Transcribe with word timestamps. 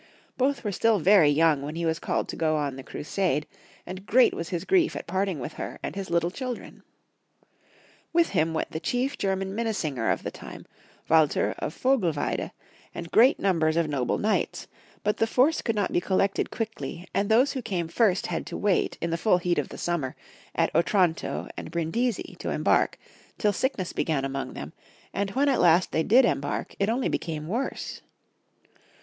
Both 0.35 0.63
were 0.63 0.71
stUl 0.71 0.99
very 0.99 1.31
voung 1.35 1.61
when 1.61 1.75
he 1.75 1.85
was 1.85 1.99
called 1.99 2.27
to 2.29 2.35
go 2.35 2.55
on 2.57 2.75
the 2.75 2.81
crusade 2.81 3.45
166 3.83 3.83
Yowng 3.85 3.85
Folk^ 3.85 3.85
History 3.85 3.85
of 3.85 3.85
Q 3.85 3.85
ermany. 3.85 3.85
and 3.85 4.05
great 4.07 4.33
was 4.33 4.49
his 4.49 4.65
grief 4.65 4.95
at 4.95 5.05
parting 5.05 5.39
with 5.39 5.53
her 5.61 5.79
and 5.83 5.95
his 5.95 6.09
little 6.09 6.31
children. 6.31 6.83
With 8.11 8.29
him 8.29 8.55
went 8.55 8.71
the 8.71 8.79
chief 8.79 9.19
German 9.19 9.53
minne 9.55 9.75
singer 9.75 10.09
of 10.09 10.23
the 10.23 10.31
time, 10.31 10.65
Walter 11.07 11.53
of 11.59 11.75
Vogelwiede, 11.77 12.49
and 12.95 13.11
great 13.11 13.37
numbers 13.39 13.77
of 13.77 13.87
noble 13.87 14.17
knights, 14.17 14.65
but 15.03 15.17
the 15.17 15.27
force 15.27 15.61
could 15.61 15.75
not 15.75 15.91
be 15.93 16.01
collected 16.01 16.49
quickly, 16.49 17.07
and 17.13 17.29
those 17.29 17.51
who 17.51 17.61
came 17.61 17.87
first 17.87 18.25
had 18.25 18.47
to 18.47 18.57
wait, 18.57 18.97
in 19.01 19.11
the 19.11 19.19
full 19.19 19.37
heat 19.37 19.59
of 19.59 19.69
the 19.69 19.77
summer, 19.77 20.15
at 20.55 20.73
Otranto 20.73 21.47
and 21.55 21.69
Brindisi 21.69 22.35
to 22.39 22.49
embark, 22.49 22.97
till 23.37 23.53
sickness 23.53 23.93
began 23.93 24.25
among 24.25 24.53
them, 24.53 24.73
and 25.13 25.29
when 25.35 25.47
at 25.47 25.61
last 25.61 25.91
they 25.91 26.01
did 26.01 26.25
embark 26.25 26.73
it 26.79 26.89
only 26.89 27.07
became 27.07 27.47
worse. 27.47 28.01